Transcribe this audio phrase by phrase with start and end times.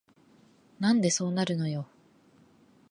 [0.79, 1.87] なんでそうなるのよ